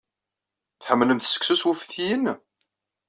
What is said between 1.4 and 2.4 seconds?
s wuftiyen?